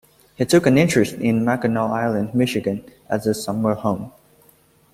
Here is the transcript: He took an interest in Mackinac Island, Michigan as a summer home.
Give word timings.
He 0.35 0.45
took 0.45 0.65
an 0.65 0.79
interest 0.79 1.13
in 1.13 1.45
Mackinac 1.45 1.91
Island, 1.91 2.33
Michigan 2.33 2.83
as 3.07 3.27
a 3.27 3.35
summer 3.35 3.75
home. 3.75 4.11